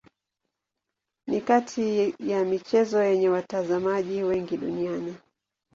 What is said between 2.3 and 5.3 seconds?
michezo yenye watazamaji wengi duniani.